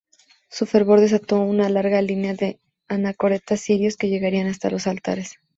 Su 0.49 0.65
fervor 0.65 0.99
desató 0.99 1.41
una 1.41 1.69
larga 1.69 2.01
línea 2.01 2.33
de 2.33 2.59
anacoretas 2.87 3.59
sirios, 3.61 3.97
que 3.97 4.09
llegaría 4.09 4.47
hasta 4.47 4.71
los 4.71 4.87
altares. 4.87 5.35